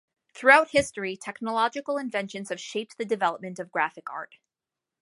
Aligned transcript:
Throughout 0.33 0.69
history, 0.69 1.15
technological 1.15 1.99
inventions 1.99 2.49
have 2.49 2.59
shaped 2.59 2.97
the 2.97 3.05
development 3.05 3.59
of 3.59 3.71
graphic 3.71 4.09
art. 4.09 4.37